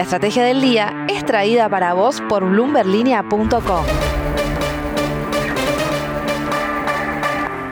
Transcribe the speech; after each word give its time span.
La 0.00 0.04
estrategia 0.04 0.44
del 0.44 0.62
día 0.62 1.04
es 1.10 1.26
traída 1.26 1.68
para 1.68 1.92
vos 1.92 2.22
por 2.26 2.48
bloomberlinia.com. 2.48 3.84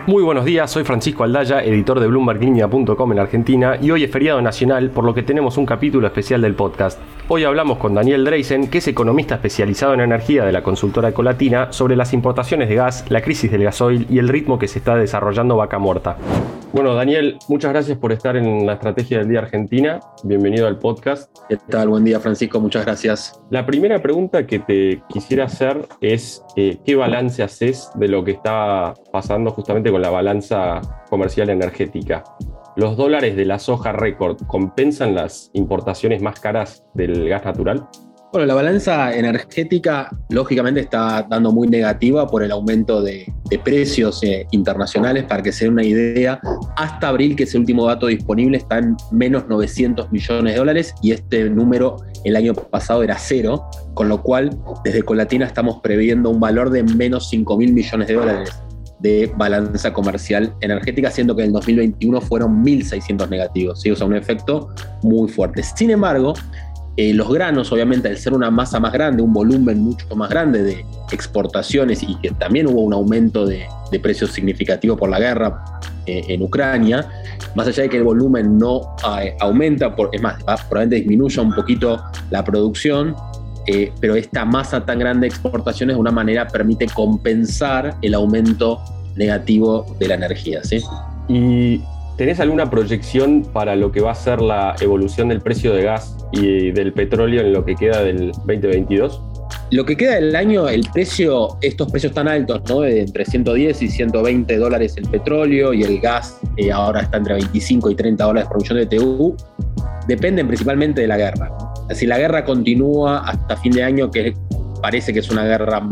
Muy 0.07 0.23
buenos 0.23 0.45
días, 0.45 0.71
soy 0.71 0.85
Francisco 0.85 1.25
Aldaya, 1.25 1.65
editor 1.65 2.01
de 2.01 2.07
BloombergLinea.com 2.07 3.13
en 3.13 3.19
Argentina 3.19 3.79
y 3.81 3.93
hoy 3.93 4.05
es 4.05 4.11
feriado 4.11 4.43
nacional 4.43 4.91
por 4.91 5.05
lo 5.05 5.15
que 5.15 5.23
tenemos 5.23 5.57
un 5.57 5.65
capítulo 5.65 6.07
especial 6.07 6.43
del 6.43 6.53
podcast. 6.53 7.01
Hoy 7.29 7.45
hablamos 7.45 7.79
con 7.79 7.95
Daniel 7.95 8.27
Dreisen, 8.27 8.69
que 8.69 8.77
es 8.77 8.89
economista 8.89 9.37
especializado 9.37 9.95
en 9.95 10.01
energía 10.01 10.45
de 10.45 10.53
la 10.53 10.63
consultora 10.63 11.09
Ecolatina, 11.09 11.73
sobre 11.73 11.97
las 11.97 12.13
importaciones 12.13 12.69
de 12.69 12.75
gas, 12.75 13.07
la 13.09 13.23
crisis 13.23 13.51
del 13.51 13.65
gasoil 13.65 14.07
y 14.11 14.19
el 14.19 14.29
ritmo 14.29 14.59
que 14.59 14.69
se 14.69 14.81
está 14.81 14.97
desarrollando 14.97 15.57
Vaca 15.57 15.79
Muerta. 15.79 16.19
Bueno, 16.71 16.95
Daniel, 16.95 17.39
muchas 17.49 17.73
gracias 17.73 17.97
por 17.97 18.13
estar 18.13 18.37
en 18.37 18.67
la 18.67 18.75
Estrategia 18.75 19.19
del 19.19 19.29
Día 19.29 19.39
Argentina. 19.39 20.01
Bienvenido 20.23 20.67
al 20.67 20.79
podcast. 20.79 21.35
¿Qué 21.49 21.57
tal? 21.57 21.89
Buen 21.89 22.05
día, 22.05 22.21
Francisco. 22.21 22.61
Muchas 22.61 22.85
gracias. 22.85 23.41
La 23.49 23.65
primera 23.65 24.03
pregunta 24.03 24.47
que 24.47 24.59
te 24.59 25.03
quisiera 25.09 25.47
hacer 25.47 25.89
es 26.03 26.45
eh, 26.57 26.77
¿qué 26.85 26.95
balance 26.95 27.43
haces 27.43 27.91
de 27.95 28.09
lo 28.09 28.23
que 28.23 28.33
está 28.33 28.93
pasando 29.11 29.51
justamente 29.51 29.91
con 29.91 30.03
la 30.03 30.11
balanza 30.11 30.83
comercial 31.09 31.49
energética? 31.49 32.23
¿Los 32.77 32.99
dólares 32.99 33.35
de 33.35 33.47
la 33.47 33.59
soja 33.59 33.93
récord 33.93 34.37
compensan 34.47 35.15
las 35.15 35.51
importaciones 35.55 36.21
más 36.21 36.39
caras 36.39 36.85
del 36.93 37.31
gas 37.31 37.47
natural? 37.47 37.89
Bueno, 38.31 38.45
la 38.47 38.55
balanza 38.55 39.17
energética 39.17 40.11
lógicamente 40.29 40.81
está 40.81 41.27
dando 41.31 41.51
muy 41.51 41.67
negativa 41.67 42.27
por 42.27 42.43
el 42.43 42.51
aumento 42.51 43.01
de, 43.01 43.33
precios 43.65 44.23
eh, 44.23 44.47
internacionales. 44.51 45.25
Para 45.25 45.43
que 45.43 45.51
se 45.51 45.65
den 45.65 45.73
una 45.73 45.85
idea, 45.85 46.39
hasta 46.77 47.09
abril, 47.09 47.35
que 47.35 47.45
es 47.45 47.55
el 47.55 47.61
último 47.61 47.87
dato 47.87 48.07
disponible, 48.07 48.59
están 48.59 48.99
menos 49.11 49.49
900 49.49 50.13
millones 50.13 50.53
de 50.53 50.59
dólares 50.59 50.95
y 51.01 51.13
este 51.13 51.49
número 51.49 51.97
el 52.25 52.37
año 52.37 52.53
pasado 52.53 53.03
era 53.03 53.17
cero, 53.17 53.65
con 53.95 54.11
lo 54.11 54.23
cual 54.23 54.51
desde 54.85 55.03
Colatina 55.03 55.47
estamos 55.47 55.81
previendo 55.81 56.29
un 56.29 56.39
valor 56.39 56.69
de 56.69 56.83
menos 56.83 57.31
5 57.31 57.57
mil 57.57 57.73
millones 57.73 58.09
de 58.09 58.15
dólares 58.15 58.51
de 59.01 59.33
balanza 59.37 59.93
comercial 59.93 60.55
energética, 60.61 61.11
siendo 61.11 61.37
que 61.37 61.43
en 61.43 61.49
el 61.49 61.53
2021 61.53 62.21
fueron 62.21 62.65
1.600 62.65 63.29
negativos, 63.29 63.81
¿sí? 63.81 63.91
o 63.91 63.97
sea, 63.97 64.07
un 64.07 64.17
efecto 64.17 64.71
muy 65.03 65.29
fuerte. 65.29 65.63
Sin 65.63 65.91
embargo, 65.91 66.35
eh, 67.01 67.15
los 67.15 67.33
granos, 67.33 67.71
obviamente, 67.71 68.09
al 68.09 68.17
ser 68.17 68.33
una 68.33 68.51
masa 68.51 68.81
más 68.81 68.93
grande, 68.93 69.23
un 69.23 69.33
volumen 69.33 69.79
mucho 69.79 70.05
más 70.17 70.29
grande 70.31 70.65
de 70.65 70.85
exportaciones 71.13 72.03
y 72.03 72.17
que 72.17 72.33
también 72.33 72.67
hubo 72.67 72.81
un 72.81 72.93
aumento 72.93 73.47
de, 73.47 73.69
precios 74.03 74.33
significativo 74.33 74.97
por 74.97 75.09
la 75.09 75.21
guerra 75.21 75.65
eh, 76.07 76.25
en 76.27 76.43
Ucrania, 76.43 77.09
más 77.55 77.69
allá 77.69 77.85
de 77.85 77.89
que 77.89 77.99
el 77.99 78.03
volumen 78.03 78.59
no 78.59 78.97
eh, 79.23 79.33
aumenta, 79.39 79.95
es 80.11 80.21
más, 80.21 80.43
probablemente 80.43 80.97
disminuya 80.97 81.41
un 81.41 81.55
poquito 81.55 82.03
la 82.31 82.43
producción, 82.43 83.15
pero 84.01 84.17
esta 84.17 84.45
masa 84.45 84.85
tan 84.85 84.99
grande 84.99 85.29
de 85.29 85.29
exportaciones 85.29 85.95
de 85.95 86.01
una 86.01 86.11
manera 86.11 86.49
permite 86.49 86.87
compensar 86.87 87.95
el 88.03 88.15
aumento 88.15 88.83
negativo 89.15 89.87
de 90.01 90.09
la 90.09 90.15
energía. 90.15 90.65
¿sí? 90.65 90.83
Y 91.29 91.81
¿Tenés 92.19 92.41
alguna 92.41 92.69
proyección 92.69 93.45
para 93.53 93.77
lo 93.77 93.93
que 93.93 94.01
va 94.01 94.11
a 94.11 94.15
ser 94.17 94.43
la 94.43 94.75
evolución 94.81 95.29
del 95.29 95.41
precio 95.41 95.73
de 95.73 95.85
gas 95.85 96.17
y 96.33 96.73
del 96.73 96.93
petróleo 96.93 97.43
en 97.43 97.53
lo 97.53 97.65
que 97.65 97.77
queda 97.77 98.03
del 98.03 98.33
2022? 98.33 99.23
Lo 99.71 99.85
que 99.85 99.97
queda 99.97 100.17
del 100.17 100.35
año, 100.35 100.69
el 100.69 100.85
precio, 100.93 101.57
estos 101.61 101.89
precios 101.93 102.13
tan 102.13 102.27
altos, 102.27 102.63
¿no? 102.69 102.85
Entre 102.85 103.25
110 103.25 103.83
y 103.83 103.89
120 103.89 104.57
dólares 104.57 104.97
el 104.97 105.09
petróleo 105.09 105.73
y 105.73 105.85
el 105.85 106.01
gas 106.01 106.41
eh, 106.57 106.73
ahora 106.73 107.03
está 107.03 107.19
entre 107.19 107.35
25 107.35 107.89
y 107.91 107.95
30 107.95 108.25
dólares 108.25 108.49
por 108.49 108.61
millón 108.61 108.79
de 108.79 108.87
TU, 108.87 109.37
dependen 110.09 110.49
principalmente 110.49 111.03
de 111.03 111.07
la 111.07 111.19
guerra. 111.19 111.57
Si 111.95 112.05
la 112.05 112.19
guerra 112.19 112.45
continúa 112.45 113.19
hasta 113.29 113.57
fin 113.59 113.71
de 113.71 113.85
año, 113.85 114.11
que 114.11 114.35
parece 114.83 115.13
que 115.13 115.21
es 115.21 115.31
una 115.31 115.45
guerra 115.45 115.89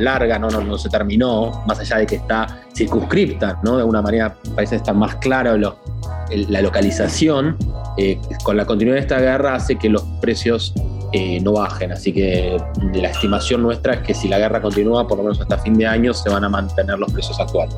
larga, 0.00 0.38
no, 0.38 0.48
no, 0.48 0.60
no 0.60 0.78
se 0.78 0.88
terminó, 0.88 1.62
más 1.66 1.78
allá 1.78 1.98
de 1.98 2.06
que 2.06 2.16
está 2.16 2.62
circunscripta, 2.74 3.60
¿no? 3.62 3.76
de 3.76 3.80
alguna 3.80 4.02
manera 4.02 4.36
parece 4.54 4.76
estar 4.76 4.94
más 4.94 5.16
claro 5.16 5.56
la 5.56 6.62
localización, 6.62 7.56
eh, 7.96 8.20
con 8.42 8.56
la 8.56 8.64
continuidad 8.64 8.96
de 8.96 9.02
esta 9.02 9.20
guerra 9.20 9.54
hace 9.54 9.76
que 9.76 9.88
los 9.88 10.02
precios 10.20 10.72
eh, 11.12 11.40
no 11.40 11.52
bajen. 11.52 11.92
Así 11.92 12.12
que 12.12 12.56
la 12.94 13.08
estimación 13.08 13.62
nuestra 13.62 13.94
es 13.94 14.00
que 14.00 14.14
si 14.14 14.28
la 14.28 14.38
guerra 14.38 14.62
continúa, 14.62 15.08
por 15.08 15.18
lo 15.18 15.24
menos 15.24 15.40
hasta 15.40 15.58
fin 15.58 15.74
de 15.74 15.86
año, 15.86 16.14
se 16.14 16.30
van 16.30 16.44
a 16.44 16.48
mantener 16.48 16.98
los 16.98 17.12
precios 17.12 17.38
actuales. 17.40 17.74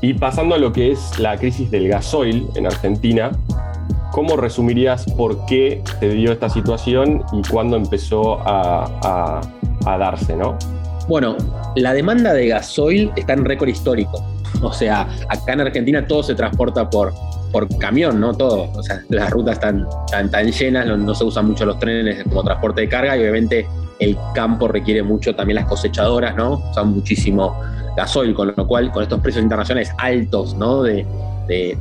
Y 0.00 0.14
pasando 0.14 0.54
a 0.54 0.58
lo 0.58 0.72
que 0.72 0.92
es 0.92 1.18
la 1.18 1.36
crisis 1.36 1.70
del 1.72 1.88
gasoil 1.88 2.46
en 2.54 2.66
Argentina, 2.66 3.32
¿cómo 4.12 4.36
resumirías 4.36 5.04
por 5.16 5.44
qué 5.46 5.82
se 5.98 6.10
dio 6.10 6.30
esta 6.30 6.48
situación 6.48 7.24
y 7.32 7.42
cuándo 7.48 7.76
empezó 7.76 8.38
a 8.46 9.40
a 9.86 9.98
darse, 9.98 10.36
¿no? 10.36 10.56
Bueno, 11.08 11.36
la 11.74 11.94
demanda 11.94 12.34
de 12.34 12.48
gasoil 12.48 13.10
está 13.16 13.32
en 13.32 13.44
récord 13.44 13.68
histórico. 13.68 14.22
O 14.62 14.72
sea, 14.72 15.08
acá 15.28 15.54
en 15.54 15.62
Argentina 15.62 16.06
todo 16.06 16.22
se 16.22 16.34
transporta 16.34 16.88
por, 16.88 17.12
por 17.50 17.68
camión, 17.78 18.20
¿no? 18.20 18.34
Todo. 18.34 18.70
O 18.72 18.82
sea, 18.82 19.02
las 19.08 19.30
rutas 19.30 19.54
están 19.54 19.86
tan, 20.10 20.30
tan 20.30 20.50
llenas, 20.50 20.86
no, 20.86 21.14
se 21.14 21.24
usan 21.24 21.48
mucho 21.48 21.64
los 21.64 21.78
trenes 21.78 22.22
como 22.24 22.44
transporte 22.44 22.82
de 22.82 22.88
carga 22.88 23.16
y 23.16 23.20
obviamente 23.20 23.66
el 24.00 24.16
campo 24.34 24.68
requiere 24.68 25.02
mucho 25.02 25.34
también 25.34 25.56
las 25.56 25.66
cosechadoras, 25.66 26.36
¿no? 26.36 26.62
Usan 26.70 26.88
muchísimo 26.88 27.58
gasoil, 27.96 28.34
con 28.34 28.52
lo 28.54 28.66
cual 28.66 28.92
con 28.92 29.02
estos 29.02 29.20
precios 29.20 29.42
internacionales 29.42 29.90
altos, 29.98 30.54
¿no? 30.56 30.82
De, 30.82 31.06
de, 31.48 31.78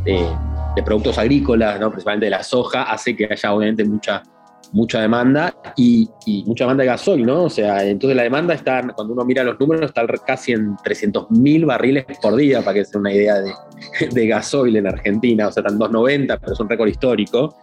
de 0.77 0.83
productos 0.83 1.17
agrícolas, 1.17 1.79
¿no? 1.79 1.89
principalmente 1.89 2.27
de 2.27 2.29
la 2.29 2.43
soja, 2.43 2.83
hace 2.83 3.15
que 3.15 3.25
haya 3.25 3.51
obviamente 3.51 3.83
mucha 3.83 4.23
mucha 4.71 5.01
demanda 5.01 5.55
y, 5.75 6.09
mucha 6.45 6.65
demanda 6.65 6.83
de 6.83 6.89
gasoil, 6.89 7.25
¿no? 7.25 7.43
O 7.43 7.49
sea, 7.49 7.83
entonces 7.85 8.15
la 8.15 8.23
demanda 8.23 8.53
está, 8.53 8.81
cuando 8.95 9.13
uno 9.13 9.25
mira 9.25 9.43
los 9.43 9.59
números, 9.59 9.85
está 9.89 10.05
casi 10.25 10.51
en 10.51 10.75
300.000 10.77 11.65
barriles 11.65 12.05
por 12.21 12.35
día, 12.35 12.61
para 12.61 12.75
que 12.75 12.85
se 12.85 12.97
una 12.97 13.13
idea 13.13 13.35
de, 14.11 14.27
gasoil 14.27 14.75
en 14.75 14.87
Argentina, 14.87 15.47
o 15.47 15.51
sea, 15.51 15.61
están 15.61 15.77
290, 15.77 16.37
pero 16.39 16.53
es 16.53 16.59
un 16.59 16.69
récord 16.69 16.87
histórico. 16.87 17.55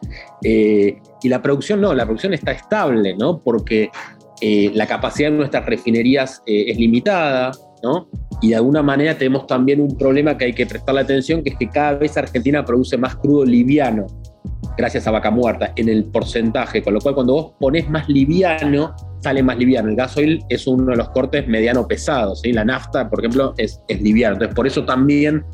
Eh, 0.42 0.98
y 1.22 1.28
la 1.28 1.40
producción 1.40 1.80
no, 1.80 1.94
la 1.94 2.04
producción 2.04 2.34
está 2.34 2.52
estable, 2.52 3.16
¿no? 3.16 3.38
Porque 3.38 3.90
eh, 4.40 4.70
la 4.74 4.86
capacidad 4.86 5.30
de 5.30 5.36
nuestras 5.36 5.64
refinerías 5.64 6.42
eh, 6.46 6.64
es 6.68 6.78
limitada, 6.78 7.52
¿no? 7.84 8.08
Y 8.40 8.50
de 8.50 8.56
alguna 8.56 8.82
manera 8.82 9.16
tenemos 9.16 9.46
también 9.46 9.80
un 9.80 9.96
problema 9.96 10.36
que 10.36 10.46
hay 10.46 10.52
que 10.52 10.66
prestarle 10.66 11.02
atención, 11.02 11.42
que 11.42 11.50
es 11.50 11.56
que 11.56 11.68
cada 11.68 11.94
vez 11.94 12.16
Argentina 12.16 12.64
produce 12.64 12.96
más 12.96 13.16
crudo 13.16 13.44
liviano 13.44 14.06
gracias 14.76 15.06
a 15.06 15.10
vaca 15.10 15.30
muerta 15.30 15.72
en 15.76 15.88
el 15.88 16.04
porcentaje, 16.06 16.82
con 16.82 16.94
lo 16.94 17.00
cual 17.00 17.14
cuando 17.14 17.34
vos 17.34 17.52
pones 17.60 17.88
más 17.88 18.08
liviano, 18.08 18.94
sale 19.20 19.42
más 19.42 19.56
liviano. 19.56 19.88
El 19.88 19.96
gasoil 19.96 20.42
es 20.48 20.66
uno 20.66 20.90
de 20.90 20.96
los 20.96 21.10
cortes 21.10 21.46
mediano 21.46 21.86
pesados, 21.86 22.40
¿sí? 22.40 22.52
la 22.52 22.64
nafta, 22.64 23.08
por 23.08 23.20
ejemplo, 23.20 23.54
es, 23.56 23.80
es 23.88 24.00
liviano. 24.02 24.34
Entonces, 24.34 24.54
por 24.54 24.66
eso 24.66 24.84
también 24.84 25.44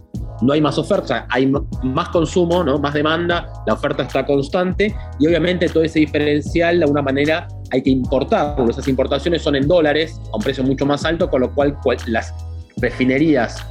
no 0.43 0.53
hay 0.53 0.61
más 0.61 0.79
oferta, 0.79 1.27
hay 1.29 1.53
más 1.83 2.09
consumo, 2.09 2.65
¿no? 2.65 2.79
más 2.79 2.95
demanda, 2.95 3.53
la 3.67 3.75
oferta 3.75 4.05
está 4.05 4.25
constante 4.25 4.95
y 5.19 5.27
obviamente 5.27 5.69
todo 5.69 5.83
ese 5.83 6.01
diferencial 6.01 6.79
de 6.79 6.85
alguna 6.85 7.03
manera 7.03 7.49
hay 7.71 7.83
que 7.83 7.91
importarlo. 7.91 8.71
Esas 8.71 8.89
importaciones 8.89 9.43
son 9.43 9.57
en 9.57 9.69
dólares 9.69 10.21
a 10.33 10.37
un 10.37 10.43
precio 10.43 10.65
mucho 10.65 10.87
más 10.87 11.05
alto, 11.05 11.31
con 11.31 11.43
lo 11.43 11.53
cual 11.53 11.77
las 12.07 12.35
refinerías 12.79 13.65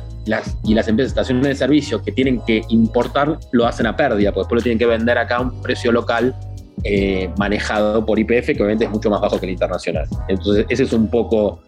y 0.64 0.74
las 0.74 0.88
empresas 0.88 1.14
de 1.14 1.22
estaciones 1.22 1.48
de 1.48 1.56
servicio 1.56 2.04
que 2.04 2.12
tienen 2.12 2.42
que 2.42 2.62
importar 2.70 3.40
lo 3.52 3.66
hacen 3.66 3.88
a 3.88 3.96
pérdida, 3.96 4.32
porque 4.32 4.42
después 4.42 4.60
lo 4.60 4.64
tienen 4.64 4.80
que 4.80 4.86
vender 4.86 5.18
acá 5.18 5.38
a 5.38 5.42
un 5.42 5.62
precio 5.62 5.92
local 5.92 6.36
eh, 6.84 7.30
manejado 7.38 8.06
por 8.06 8.20
IPF, 8.20 8.48
que 8.48 8.58
obviamente 8.58 8.86
es 8.86 8.92
mucho 8.92 9.10
más 9.10 9.22
bajo 9.22 9.40
que 9.40 9.46
el 9.48 9.52
internacional. 9.54 10.08
Entonces, 10.28 10.66
ese 10.70 10.84
es 10.84 10.94
un 10.94 11.10
poco 11.10 11.62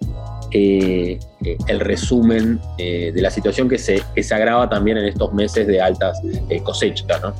eh, 0.52 1.20
eh, 1.44 1.58
el 1.68 1.80
resumen 1.80 2.60
de 2.78 3.22
la 3.22 3.30
situación 3.30 3.70
que 3.70 3.78
se, 3.78 4.02
que 4.16 4.24
se 4.24 4.36
agrava 4.36 4.70
también 4.70 4.98
en 4.98 5.06
estos 5.06 5.34
meses 5.34 5.68
de 5.68 5.82
altas 5.82 6.20
cosechas. 6.64 7.22
¿no? 7.22 7.34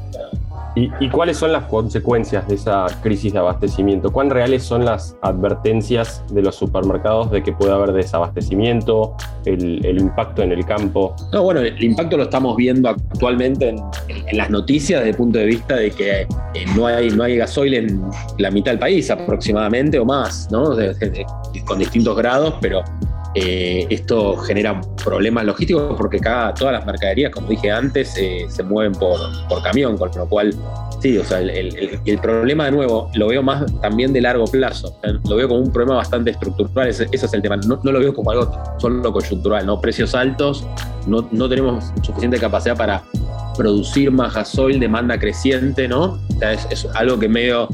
¿Y, 0.74 1.10
cuáles 1.10 1.38
son 1.38 1.52
las 1.52 1.66
consecuencias 1.66 2.48
de 2.48 2.56
esa 2.56 2.86
crisis 3.02 3.34
de 3.34 3.40
abastecimiento? 3.40 4.12
¿Cuán 4.12 4.30
reales 4.30 4.64
son 4.64 4.86
las 4.86 5.18
advertencias 5.22 6.24
de 6.32 6.42
los 6.42 6.56
supermercados 6.56 7.30
de 7.30 7.44
que 7.44 7.52
puede 7.52 7.74
haber 7.74 7.92
desabastecimiento, 7.92 9.16
el, 9.44 9.86
impacto 10.00 10.44
en 10.44 10.54
el 10.54 10.66
campo? 10.66 11.14
No, 11.34 11.44
bueno, 11.44 11.60
el 11.60 11.84
impacto 11.84 12.16
lo 12.16 12.24
estamos 12.24 12.56
viendo 12.56 12.88
actualmente 12.88 13.70
en, 13.70 13.82
las 14.38 14.50
noticias 14.50 15.02
desde 15.02 15.12
el 15.12 15.18
punto 15.18 15.40
de 15.40 15.46
vista 15.46 15.76
de 15.76 15.92
que 15.92 16.22
eh, 16.22 16.28
no, 16.76 16.88
hay, 16.88 17.10
no 17.10 17.24
hay 17.24 17.36
gasoil 17.36 17.74
en 17.74 18.02
la 18.38 18.50
mitad 18.50 18.72
del 18.72 18.80
país 18.80 19.12
aproximadamente 19.12 20.00
o 20.00 20.06
más, 20.06 20.48
¿no? 20.52 20.74
con 21.66 21.80
distintos 21.80 22.16
grados, 22.16 22.54
pero 22.62 22.82
eh, 23.34 23.88
esto 23.90 24.36
genera 24.38 24.82
problemas 25.04 25.46
logísticos 25.46 25.96
porque 25.98 26.18
acá 26.18 26.54
todas 26.58 26.74
las 26.74 26.86
mercaderías, 26.86 27.32
como 27.32 27.48
dije 27.48 27.72
antes, 27.72 28.14
eh, 28.18 28.46
se 28.50 28.62
mueven 28.64 28.92
por, 28.94 29.20
camión, 29.64 29.98
con 29.98 30.12
lo 30.16 30.28
cual, 30.28 30.54
sí, 31.02 31.18
o 31.18 31.24
sea, 31.24 31.40
el, 31.40 32.00
el, 32.06 32.18
problema 32.20 32.66
de 32.66 32.72
nuevo 32.72 33.10
lo 33.14 33.28
veo 33.28 33.42
más 33.42 33.66
también 33.82 34.12
de 34.12 34.22
largo 34.22 34.46
plazo, 34.46 34.98
lo 35.30 35.36
veo 35.36 35.48
como 35.48 35.62
un 35.62 35.72
problema 35.72 35.98
bastante 35.98 36.32
estructural, 36.32 36.90
ese, 36.90 37.08
es 37.12 37.34
el 37.34 37.42
tema, 37.42 37.56
no, 37.58 37.80
lo 37.82 38.00
veo 38.00 38.14
como 38.14 38.32
algo 38.32 38.52
solo 38.80 39.14
coyuntural, 39.14 39.66
¿no? 39.66 39.80
Precios 39.80 40.14
altos, 40.14 40.66
no, 41.08 41.28
no 41.32 41.48
tenemos 41.48 41.86
suficiente 42.04 42.38
capacidad 42.38 42.76
para 42.76 43.04
producir 43.56 44.12
más 44.12 44.34
gasoil, 44.34 44.80
demanda 44.80 45.18
creciente, 45.18 45.88
¿no? 45.88 46.20
O 46.36 46.40
sea, 46.40 46.54
es, 46.54 46.68
es 46.70 46.88
algo 46.96 47.18
que 47.18 47.30
medio 47.30 47.70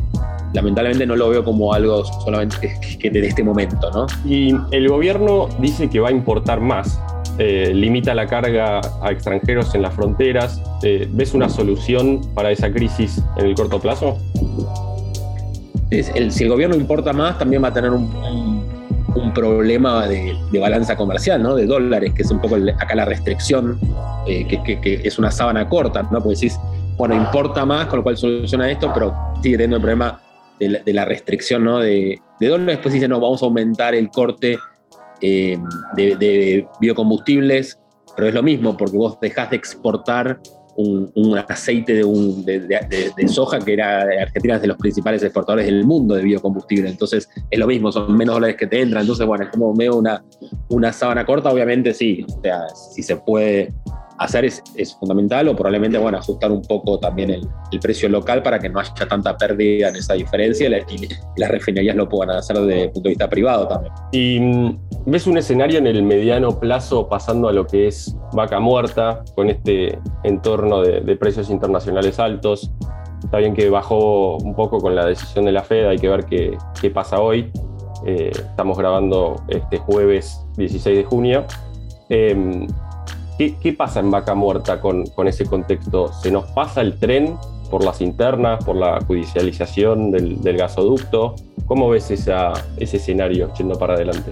lamentablemente 0.54 1.06
no 1.06 1.16
lo 1.16 1.30
veo 1.30 1.44
como 1.44 1.74
algo 1.74 2.04
solamente 2.24 2.78
que, 3.00 3.10
de 3.10 3.28
este 3.28 3.44
momento, 3.44 3.90
¿no? 3.92 4.08
Y 4.26 4.56
el 4.72 4.88
gobierno 4.90 5.50
dice 5.60 5.90
que 5.90 6.00
va 6.00 6.10
a 6.10 6.12
importar 6.12 6.60
más, 6.60 7.00
eh, 7.40 7.72
limita 7.74 8.16
la 8.16 8.26
carga 8.26 8.82
a 9.02 9.12
extranjeros 9.12 9.76
en 9.76 9.84
las 9.84 9.94
fronteras. 9.94 10.62
Eh, 10.84 11.08
¿Ves 11.12 11.34
una 11.34 11.50
solución 11.50 12.22
para 12.34 12.52
esa 12.52 12.72
crisis 12.72 13.22
en 13.38 13.48
el 13.48 13.56
corto 13.56 13.80
plazo? 13.80 14.18
si 15.90 16.44
el 16.44 16.50
gobierno 16.50 16.76
importa 16.76 17.14
más, 17.14 17.38
también 17.38 17.64
va 17.64 17.70
a 17.70 17.74
tener 17.74 17.92
un, 17.92 18.12
problema 19.34 20.08
de, 20.08 20.36
balanza 20.60 20.96
comercial, 20.96 21.42
¿no? 21.44 21.54
De 21.54 21.66
dólares, 21.66 22.14
que 22.14 22.24
es 22.24 22.32
un 22.32 22.42
poco 22.42 22.56
acá 22.56 22.96
la 22.96 23.06
restricción, 23.06 23.80
eh, 24.26 24.48
que, 24.48 25.02
es 25.04 25.20
una 25.20 25.32
sábana 25.32 25.68
corta, 25.70 26.04
¿no? 26.04 26.22
Porque 26.22 26.36
decís, 26.36 26.60
bueno, 26.98 27.16
importa 27.16 27.66
más, 27.66 27.86
con 27.88 27.98
lo 27.98 28.04
cual 28.04 28.18
soluciona 28.18 28.70
esto, 28.70 28.92
pero 28.94 29.16
sigue 29.42 29.58
teniendo 29.58 29.78
el 29.78 29.82
problema 29.82 30.20
de 30.60 30.94
la, 30.94 31.06
restricción, 31.06 31.64
¿no? 31.64 31.80
De, 31.80 32.20
dólares. 32.40 32.78
Después 32.78 32.94
dice, 32.94 33.08
no, 33.08 33.20
vamos 33.20 33.42
a 33.42 33.46
aumentar 33.46 33.96
el 33.96 34.10
corte 34.10 34.58
eh, 35.22 35.58
de, 35.96 36.68
biocombustibles, 36.80 37.80
pero 38.16 38.28
es 38.28 38.34
lo 38.34 38.44
mismo, 38.44 38.76
porque 38.76 38.98
vos 38.98 39.20
dejás 39.20 39.50
de 39.52 39.58
exportar 39.58 40.40
un, 40.78 41.38
aceite 41.50 41.94
de, 41.94 43.28
soja 43.28 43.58
que 43.60 43.74
era 43.74 44.02
Argentina 44.02 44.56
es 44.56 44.62
de 44.62 44.68
los 44.68 44.78
principales 44.78 45.24
exportadores 45.24 45.66
del 45.66 45.84
mundo 45.84 46.16
de 46.16 46.22
biocombustible. 46.22 46.90
Entonces 46.90 47.28
es 47.50 47.60
lo 47.60 47.66
mismo, 47.66 47.92
son 47.92 48.16
menos 48.16 48.36
dólares 48.36 48.58
que 48.58 48.68
te 48.68 48.82
entran. 48.82 49.02
Entonces, 49.02 49.26
bueno, 49.26 49.46
es 49.46 49.50
como 49.50 49.74
medio 49.74 49.96
una, 49.96 50.24
una 50.70 50.94
sábana 50.94 51.26
corta, 51.26 51.52
obviamente 51.52 51.94
sí. 51.94 52.26
O 52.30 52.42
sea, 52.42 52.70
si 52.70 53.02
se 53.02 53.16
puede 53.16 53.74
hacer 54.18 54.46
es, 54.46 54.64
fundamental 55.00 55.48
o 55.48 55.56
probablemente 55.56 55.98
bueno, 55.98 56.18
ajustar 56.18 56.52
un 56.52 56.62
poco 56.62 57.00
también 57.00 57.32
el, 57.32 57.48
precio 57.82 58.10
local 58.10 58.42
para 58.42 58.60
que 58.60 58.70
no 58.70 58.80
haya 58.80 59.08
tanta 59.08 59.38
pérdida 59.38 59.90
en 59.90 59.98
esa 59.98 60.16
diferencia 60.16 60.68
y, 60.68 61.08
las 61.38 61.52
refinerías 61.52 61.96
lo 61.96 62.10
puedan 62.10 62.36
hacer 62.36 62.58
desde 62.58 62.84
el 62.84 62.92
punto 62.92 63.08
de 63.08 63.10
vista 63.10 63.30
privado 63.30 63.68
también. 63.68 63.94
¿Y 64.12 64.40
mm, 64.40 64.80
ves 65.06 65.28
un 65.28 65.38
escenario 65.38 65.78
en 65.78 65.88
el 65.88 66.02
mediano 66.04 66.60
plazo 66.60 67.08
pasando 67.08 67.48
a 67.48 67.54
lo 67.54 67.68
que 67.68 67.88
es 67.88 68.16
vaca 68.34 68.60
muerta 68.60 69.24
con 69.36 69.50
este 69.50 70.00
entorno 70.24 70.82
de, 70.82 71.16
precios 71.18 71.50
internacionales 71.50 72.20
altos? 72.20 72.72
Está 73.24 73.38
bien 73.38 73.54
que 73.54 73.70
bajó 73.70 74.38
un 74.38 74.56
poco 74.56 74.80
con 74.80 74.96
la 74.96 75.06
decisión 75.06 75.46
de 75.46 75.52
la 75.52 75.64
Fed, 75.64 75.88
hay 75.88 75.98
que 75.98 76.10
ver 76.10 76.26
qué, 76.26 76.58
qué 76.82 76.90
pasa 76.90 77.20
hoy. 77.20 77.52
Eh, 78.06 78.32
estamos 78.32 78.78
grabando 78.78 79.36
este 79.48 79.78
jueves 79.78 80.40
16 80.58 80.98
de 80.98 81.04
junio. 81.04 81.46
Em, 82.10 82.68
¿Qué, 83.38 83.74
pasa 83.78 84.00
en 84.00 84.10
Vaca 84.10 84.34
Muerta 84.34 84.82
con, 84.82 85.06
ese 85.28 85.46
contexto? 85.46 86.12
¿Se 86.12 86.32
nos 86.32 86.46
pasa 86.52 86.82
el 86.82 86.98
tren 86.98 87.36
por 87.70 87.84
las 87.84 88.02
internas, 88.02 88.64
por 88.66 88.76
la 88.76 89.00
judicialización 89.02 90.10
del, 90.10 90.58
gasoducto? 90.58 91.36
¿Cómo 91.68 91.90
ves 91.90 92.10
ese 92.10 92.34
escenario 92.78 93.54
yendo 93.54 93.78
para 93.78 93.94
adelante? 93.94 94.32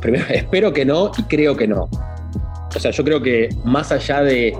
primero, 0.00 0.24
espero 0.30 0.72
que 0.72 0.84
no 0.84 1.12
y 1.16 1.22
creo 1.24 1.56
que 1.56 1.68
no. 1.68 1.88
O 2.74 2.80
sea, 2.80 2.90
yo 2.90 3.04
creo 3.04 3.22
que 3.22 3.50
más 3.64 3.92
allá 3.92 4.22
de, 4.22 4.58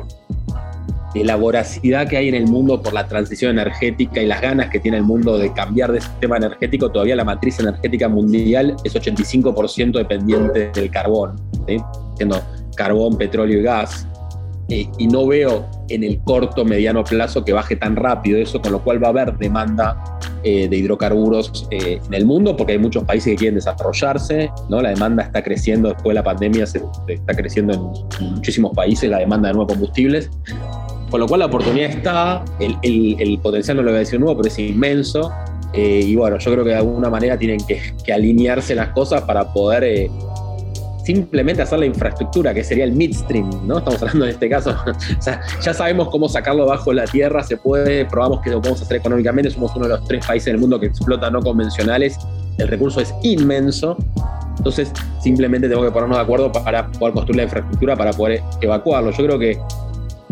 de 1.14 1.24
la 1.24 1.34
voracidad 1.34 2.06
que 2.06 2.16
hay 2.16 2.28
en 2.28 2.34
el 2.34 2.46
mundo 2.46 2.80
por 2.80 2.92
la 2.92 3.08
transición 3.08 3.52
energética 3.52 4.22
y 4.22 4.26
las 4.26 4.40
ganas 4.40 4.70
que 4.70 4.78
tiene 4.78 4.98
el 4.98 5.02
mundo 5.02 5.36
de 5.36 5.52
cambiar 5.52 5.90
de 5.90 6.00
sistema 6.00 6.36
energético, 6.36 6.90
todavía 6.90 7.16
la 7.16 7.24
matriz 7.24 7.58
energética 7.58 8.08
mundial 8.08 8.76
es 8.84 8.94
85% 8.94 9.92
dependiente 9.92 10.70
del 10.72 10.90
carbón. 10.90 11.40
¿sí? 11.66 11.78
Siendo 12.16 12.40
carbón, 12.74 13.16
petróleo 13.16 13.60
y 13.60 13.62
gas, 13.62 14.06
eh, 14.68 14.88
y 14.96 15.06
no 15.06 15.26
veo 15.26 15.68
en 15.90 16.02
el 16.02 16.18
corto, 16.20 16.64
mediano 16.64 17.04
plazo 17.04 17.44
que 17.44 17.52
baje 17.52 17.76
tan 17.76 17.94
rápido 17.94 18.38
eso, 18.38 18.62
con 18.62 18.72
lo 18.72 18.82
cual 18.82 19.02
va 19.02 19.08
a 19.08 19.10
haber 19.10 19.36
demanda 19.36 20.18
eh, 20.44 20.66
de 20.66 20.76
hidrocarburos 20.78 21.68
eh, 21.70 22.00
en 22.06 22.14
el 22.14 22.24
mundo, 22.24 22.56
porque 22.56 22.72
hay 22.72 22.78
muchos 22.78 23.04
países 23.04 23.32
que 23.32 23.36
quieren 23.36 23.56
desarrollarse, 23.56 24.50
¿no? 24.70 24.80
la 24.80 24.90
demanda 24.90 25.24
está 25.24 25.42
creciendo 25.42 25.90
después 25.90 26.10
de 26.10 26.14
la 26.14 26.22
pandemia, 26.22 26.66
se, 26.66 26.80
está 27.06 27.34
creciendo 27.34 27.74
en, 28.18 28.32
muchísimos 28.32 28.72
países 28.74 29.10
la 29.10 29.18
demanda 29.18 29.48
de 29.48 29.54
nuevos 29.54 29.72
combustibles, 29.72 30.30
con 31.10 31.20
lo 31.20 31.26
cual 31.26 31.40
la 31.40 31.46
oportunidad 31.46 31.90
está, 31.90 32.44
el, 32.58 32.78
el, 32.82 33.38
potencial 33.40 33.76
no 33.76 33.82
lo 33.82 33.90
voy 33.90 33.96
a 33.96 34.00
decir 34.00 34.18
nuevo, 34.18 34.38
pero 34.38 34.48
es 34.48 34.58
inmenso, 34.58 35.30
y 35.74 36.16
bueno, 36.16 36.38
yo 36.38 36.50
creo 36.50 36.64
que 36.64 36.70
de 36.70 36.76
alguna 36.76 37.10
manera 37.10 37.36
tienen 37.36 37.58
que, 37.66 37.94
que 38.04 38.12
alinearse 38.12 38.74
las 38.74 38.88
cosas 38.88 39.22
para 39.22 39.52
poder 39.52 40.10
simplemente 41.04 41.62
hacer 41.62 41.78
la 41.78 41.86
infraestructura, 41.86 42.54
que 42.54 42.62
sería 42.62 42.84
el 42.84 42.92
midstream, 42.92 43.66
¿no? 43.66 43.78
Estamos 43.78 44.02
hablando 44.02 44.24
en 44.26 44.30
este 44.32 44.48
caso, 44.48 44.70
o 45.18 45.22
sea, 45.22 45.40
ya 45.60 45.74
sabemos 45.74 46.08
cómo 46.10 46.28
sacarlo 46.28 46.66
bajo 46.66 46.92
la 46.92 47.04
tierra, 47.04 47.42
se 47.42 47.56
puede, 47.56 48.04
probamos 48.04 48.40
que 48.40 48.50
lo 48.50 48.60
podemos 48.60 48.82
hacer 48.82 48.98
económicamente, 48.98 49.50
somos 49.50 49.74
uno 49.74 49.86
de 49.86 49.96
los 49.96 50.04
tres 50.04 50.24
países 50.26 50.46
del 50.46 50.58
mundo 50.58 50.78
que 50.78 50.86
explota 50.86 51.30
no 51.30 51.40
convencionales, 51.40 52.18
el 52.58 52.68
recurso 52.68 53.00
es 53.00 53.14
inmenso, 53.22 53.96
entonces 54.58 54.92
simplemente 55.20 55.68
tenemos 55.68 55.86
que 55.86 55.92
ponernos 55.92 56.18
de 56.18 56.22
acuerdo 56.22 56.52
para 56.52 56.86
poder 56.92 57.14
construir 57.14 57.36
la 57.38 57.42
infraestructura, 57.44 57.96
para 57.96 58.12
poder 58.12 58.42
evacuarlo. 58.60 59.10
Yo 59.10 59.24
creo 59.24 59.38
que 59.38 59.58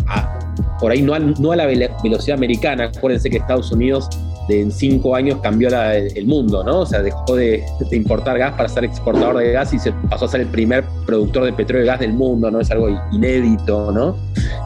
ah, 0.07 0.39
por 0.79 0.93
ahí 0.93 1.03
no 1.03 1.15
a, 1.15 1.19
no 1.19 1.53
a 1.53 1.57
la 1.57 1.67
velocidad 1.67 2.37
americana, 2.37 2.91
acuérdense 2.95 3.31
que 3.31 3.39
Estados 3.39 3.73
Unidos 3.73 4.09
en 4.51 4.73
cinco 4.73 5.15
años 5.15 5.39
cambió 5.43 5.69
el 5.69 6.27
mundo, 6.27 6.65
¿no? 6.65 6.81
O 6.81 6.87
sea, 6.87 7.03
dejó 7.03 7.37
de, 7.37 7.65
importar 7.93 8.39
gas 8.39 8.55
para 8.57 8.69
ser 8.69 8.85
exportador 8.85 9.39
de 9.39 9.53
gas 9.53 9.73
y 9.73 9.79
se 9.79 9.93
pasó 10.09 10.25
a 10.25 10.29
ser 10.29 10.43
el 10.43 10.49
primer 10.49 10.85
productor 11.07 11.45
de 11.45 11.53
petróleo 11.53 11.85
y 11.85 11.87
gas 11.87 12.01
del 12.01 12.13
mundo, 12.13 12.51
¿no? 12.51 12.61
Es 12.61 12.71
algo 12.71 12.89
inédito, 13.13 13.93
¿no? 13.93 14.17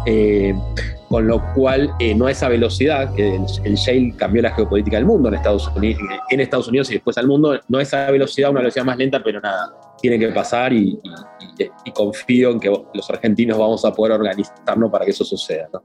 Eh, 0.07 0.55
con 1.09 1.27
lo 1.27 1.41
cual 1.55 1.93
eh, 2.01 2.15
no 2.15 2.27
a 2.27 2.31
esa 2.31 2.49
velocidad, 2.49 3.15
que 3.15 3.37
el, 3.37 3.75
shale 3.75 4.15
cambió 4.17 4.43
la 4.43 4.51
geopolítica 4.53 4.97
del 4.97 5.07
mundo 5.07 5.29
en 5.29 5.35
Estados, 5.35 5.71
Unidos, 5.77 6.01
en 6.31 6.41
Estados 6.41 6.69
Unidos 6.69 6.91
y 6.91 6.95
después 6.95 7.17
al 7.19 7.29
mundo, 7.29 7.61
no 7.69 7.79
a 7.79 7.83
esa 7.83 8.11
velocidad, 8.11 8.51
una 8.51 8.61
velocidad 8.61 8.85
más 8.85 8.97
lenta, 8.97 9.23
pero 9.23 9.41
nada, 9.41 9.73
tiene 10.01 10.19
que 10.19 10.29
pasar 10.29 10.73
y, 10.73 10.99
y 11.85 11.91
confío 11.93 12.51
en 12.51 12.61
que 12.61 12.69
los 12.69 13.11
argentinos 13.11 13.59
vamos 13.59 13.85
a 13.85 13.93
poder 13.93 14.13
organizarnos 14.13 14.91
para 14.91 15.05
que 15.05 15.13
eso 15.13 15.25
suceda. 15.25 15.69
¿no? 15.73 15.83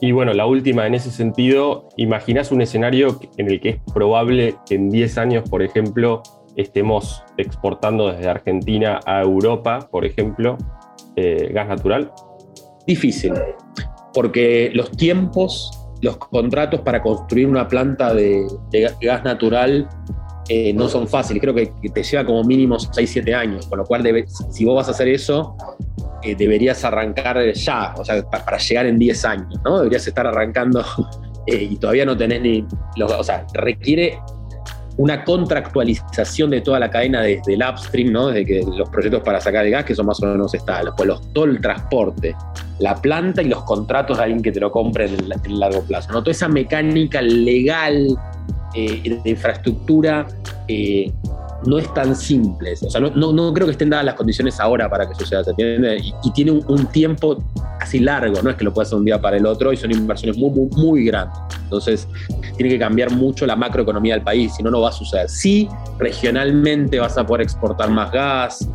Y 0.00 0.12
bueno, 0.12 0.32
la 0.32 0.46
última 0.46 0.86
en 0.86 0.94
ese 0.94 1.10
sentido, 1.10 1.88
imaginás 1.96 2.52
un 2.52 2.62
escenario 2.62 3.18
en 3.36 3.50
el 3.50 3.60
que 3.60 3.68
es 3.70 3.76
probable 3.92 4.54
que 4.66 4.76
en 4.76 4.90
10 4.90 5.18
años, 5.18 5.50
por 5.50 5.62
ejemplo, 5.62 6.22
estemos 6.56 7.24
exportando 7.36 8.12
desde 8.12 8.28
Argentina 8.28 9.00
a 9.06 9.22
Europa, 9.22 9.88
por 9.90 10.04
ejemplo, 10.04 10.56
eh, 11.16 11.50
gas 11.52 11.68
natural? 11.68 12.12
Difícil, 12.86 13.32
porque 14.14 14.70
los 14.72 14.90
tiempos, 14.92 15.88
los 16.00 16.16
contratos 16.16 16.80
para 16.80 17.02
construir 17.02 17.48
una 17.48 17.66
planta 17.66 18.14
de, 18.14 18.46
gas 19.00 19.24
natural 19.24 19.88
eh, 20.48 20.72
no 20.72 20.88
son 20.88 21.08
fáciles. 21.08 21.40
Creo 21.42 21.54
que 21.54 21.72
te 21.92 22.02
lleva 22.02 22.24
como 22.24 22.44
mínimo 22.44 22.76
6-7 22.76 23.34
años, 23.34 23.66
con 23.66 23.78
lo 23.78 23.84
cual 23.84 24.04
si 24.50 24.64
vos 24.64 24.76
vas 24.76 24.88
a 24.88 24.92
hacer 24.92 25.08
eso, 25.08 25.56
eh, 26.22 26.34
deberías 26.34 26.84
arrancar 26.84 27.52
ya, 27.52 27.94
o 27.96 28.04
sea, 28.04 28.22
para 28.28 28.58
llegar 28.58 28.86
en 28.86 28.98
10 28.98 29.24
años, 29.24 29.60
¿no? 29.64 29.78
Deberías 29.78 30.06
estar 30.06 30.26
arrancando 30.26 30.84
eh, 31.46 31.68
y 31.70 31.76
todavía 31.76 32.04
no 32.04 32.16
tenés 32.16 32.42
ni. 32.42 32.66
o 33.00 33.24
sea, 33.24 33.46
requiere 33.54 34.18
una 34.98 35.24
contractualización 35.24 36.50
de 36.50 36.60
toda 36.60 36.80
la 36.80 36.90
cadena 36.90 37.22
desde 37.22 37.54
el 37.54 37.62
upstream, 37.62 38.10
¿no? 38.10 38.28
Desde 38.28 38.44
que 38.44 38.62
los 38.64 38.88
proyectos 38.90 39.22
para 39.22 39.40
sacar 39.40 39.64
el 39.64 39.70
gas, 39.70 39.84
que 39.84 39.94
son 39.94 40.06
más 40.06 40.20
o 40.20 40.26
menos 40.26 40.52
está, 40.54 40.82
pues 40.96 41.06
los, 41.06 41.32
todo 41.32 41.44
el 41.44 41.60
transporte, 41.60 42.34
la 42.80 42.96
planta 42.96 43.40
y 43.40 43.46
los 43.46 43.62
contratos 43.62 44.18
de 44.18 44.24
alguien 44.24 44.42
que 44.42 44.50
te 44.50 44.58
lo 44.58 44.72
compre 44.72 45.06
en 45.06 45.14
el, 45.14 45.58
largo 45.60 45.82
plazo, 45.82 46.10
¿no? 46.10 46.20
Toda 46.20 46.32
esa 46.32 46.48
mecánica 46.48 47.22
legal 47.22 48.08
eh, 48.74 49.20
de 49.22 49.30
infraestructura 49.30 50.26
no 51.66 51.78
es 51.78 51.92
tan 51.94 52.14
simple. 52.14 52.74
O 52.80 52.90
sea, 52.90 53.00
no, 53.00 53.54
creo 53.54 53.66
que 53.66 53.72
estén 53.72 53.90
dadas 53.90 54.04
las 54.04 54.14
condiciones 54.14 54.58
ahora 54.60 54.88
para 54.88 55.08
que 55.08 55.14
suceda. 55.14 55.42
Y, 55.56 56.30
tiene 56.32 56.52
un, 56.52 56.86
tiempo 56.86 57.42
así 57.80 57.98
largo, 58.00 58.40
no 58.42 58.50
es 58.50 58.56
que 58.56 58.64
lo 58.64 58.72
puedas 58.72 58.88
hacer 58.88 58.98
un 58.98 59.04
día 59.04 59.20
para 59.20 59.36
el 59.36 59.46
otro 59.46 59.72
y 59.72 59.76
son 59.76 59.90
inversiones 59.90 60.36
muy, 60.38 60.50
muy, 60.50 60.68
muy 60.76 61.04
grandes. 61.04 61.38
Entonces, 61.64 62.08
tiene 62.56 62.70
que 62.70 62.78
cambiar 62.78 63.10
mucho 63.10 63.46
la 63.46 63.56
macroeconomía 63.56 64.14
del 64.14 64.22
país, 64.22 64.54
si 64.56 64.62
no, 64.62 64.70
no 64.70 64.80
va 64.80 64.90
a 64.90 64.92
suceder. 64.92 65.28
Sí, 65.28 65.68
regionalmente 65.98 66.98
vas 66.98 67.18
a 67.18 67.26
poder 67.26 67.42
exportar 67.42 67.90
más 67.90 68.10
gas, 68.12 68.68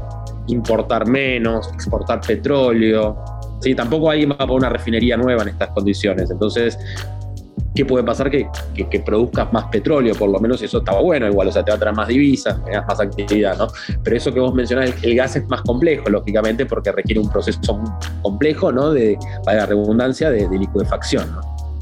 importar 0.47 1.07
menos, 1.07 1.69
exportar 1.73 2.21
petróleo. 2.21 3.17
Sí, 3.61 3.73
tampoco 3.73 4.09
alguien 4.09 4.31
va 4.31 4.35
a 4.35 4.39
poner 4.39 4.67
una 4.67 4.69
refinería 4.69 5.15
nueva 5.15 5.43
en 5.43 5.49
estas 5.49 5.69
condiciones. 5.69 6.29
Entonces, 6.29 6.77
¿qué 7.73 7.85
puede 7.85 8.03
pasar? 8.03 8.29
Que, 8.29 8.47
que, 8.73 8.99
produzcas 8.99 9.51
más 9.51 9.65
petróleo, 9.65 10.15
por 10.15 10.29
lo 10.29 10.39
menos 10.39 10.61
eso 10.61 10.79
estaba 10.79 11.01
bueno, 11.01 11.27
igual, 11.27 11.47
o 11.47 11.51
sea, 11.51 11.63
te 11.63 11.71
va 11.71 11.77
a 11.77 11.79
traer 11.79 11.95
más 11.95 12.07
divisas, 12.07 12.59
más 12.87 12.99
actividad, 12.99 13.57
¿no? 13.57 13.67
Pero 14.03 14.15
eso 14.15 14.33
que 14.33 14.39
vos 14.39 14.53
mencionás, 14.53 14.93
el, 15.01 15.15
gas 15.15 15.35
es 15.35 15.47
más 15.47 15.61
complejo, 15.61 16.09
lógicamente, 16.09 16.65
porque 16.65 16.91
requiere 16.91 17.19
un 17.19 17.29
proceso 17.29 17.81
complejo, 18.21 18.71
¿no? 18.71 18.91
De, 18.91 19.17
para 19.43 19.59
la 19.59 19.65
redundancia, 19.65 20.29
de, 20.29 20.47
de 20.47 20.57
liquefacción, 20.57 21.31
¿no? 21.31 21.41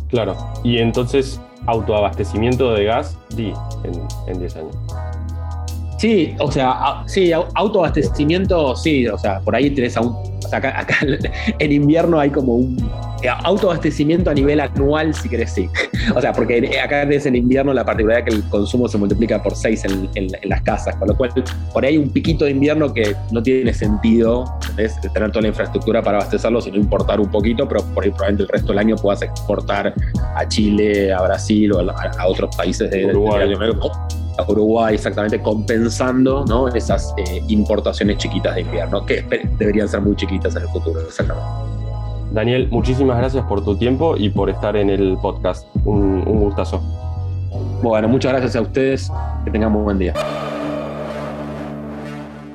Claro, 0.10 0.36
y 0.64 0.78
entonces, 0.78 1.40
autoabastecimiento 1.68 2.74
de 2.74 2.86
gas, 2.86 3.18
sí, 3.36 3.54
en 4.28 4.40
10 4.40 4.56
años. 4.58 4.76
Sí, 6.02 6.34
o 6.40 6.52
sea, 6.52 7.04
sí, 7.06 7.32
autoabastecimiento, 7.32 8.76
sí, 8.76 9.08
o 9.08 9.20
sea, 9.20 9.40
por 9.40 9.56
ahí 9.56 9.70
tenés 9.70 9.96
a 9.98 10.02
un. 10.02 10.16
O 10.44 10.48
sea, 10.50 10.58
acá, 10.58 10.96
en 11.60 11.72
invierno 11.72 12.20
hay 12.20 12.32
como 12.32 12.56
un, 12.56 12.76
autoabastecimiento 13.30 14.30
a 14.30 14.34
nivel 14.34 14.60
anual, 14.60 15.14
si 15.14 15.30
querés, 15.30 15.54
sí. 15.54 15.70
o 16.16 16.22
sea, 16.22 16.34
porque 16.34 16.80
acá 16.80 17.04
es 17.04 17.26
en 17.26 17.36
invierno 17.36 17.74
la 17.74 17.86
particularidad 17.86 18.26
que 18.26 18.36
el 18.36 18.44
consumo 18.50 18.88
se 18.88 18.98
multiplica 18.98 19.42
por 19.42 19.56
6 19.56 19.86
en, 20.16 20.28
las 20.44 20.62
casas, 20.62 20.96
con 20.96 21.08
lo 21.08 21.16
cual 21.16 21.32
por 21.74 21.86
ahí 21.86 21.94
hay 21.94 21.98
un 21.98 22.10
piquito 22.10 22.46
de 22.46 22.52
invierno 22.52 22.94
que 22.94 23.16
no 23.32 23.42
tiene 23.44 23.74
sentido 23.74 24.46
tener 25.14 25.32
toda 25.32 25.42
la 25.42 25.48
infraestructura 25.50 26.02
para 26.02 26.18
abastecerlo, 26.18 26.62
sino 26.62 26.78
importar 26.78 27.20
un 27.20 27.30
poquito, 27.30 27.68
pero 27.68 27.84
por 27.94 28.04
ahí 28.04 28.12
probablemente 28.12 28.44
el 28.44 28.50
resto 28.50 28.68
del 28.70 28.80
año 28.80 28.96
puedas 28.96 29.22
exportar 29.22 29.94
a 30.36 30.48
Chile, 30.48 31.14
a 31.14 31.22
Brasil 31.22 31.72
o 31.74 31.80
a, 31.80 32.28
otros 32.28 32.56
países 32.56 32.90
de, 32.90 33.06
Uruguay. 33.08 33.54
a 34.38 34.52
Uruguay, 34.52 34.96
exactamente, 34.96 35.42
compensando 35.42 36.46
¿no? 36.48 36.68
esas 36.70 37.14
eh, 37.18 37.42
importaciones 37.48 38.18
chiquitas 38.18 38.56
de 38.56 38.62
invierno, 38.62 39.06
que 39.06 39.24
deberían 39.58 39.88
ser 39.88 40.02
muy 40.02 40.16
chiquitas 40.16 40.56
en 40.56 40.64
el 40.64 40.70
futuro, 40.70 41.02
exactamente. 41.02 41.71
Daniel, 42.32 42.70
muchísimas 42.72 43.18
gracias 43.18 43.44
por 43.46 43.64
tu 43.64 43.76
tiempo 43.76 44.16
y 44.18 44.30
por 44.30 44.50
estar 44.50 44.76
en 44.78 44.90
el 44.90 45.18
podcast. 45.22 45.68
Un, 45.86 46.24
un 46.26 46.40
gustazo. 46.40 46.82
Bueno, 47.84 48.08
muchas 48.08 48.32
gracias 48.32 48.56
a 48.56 48.62
ustedes. 48.62 49.12
Que 49.44 49.52
tengan 49.52 49.72
muy 49.72 49.84
buen 49.84 50.00
día. 50.00 50.14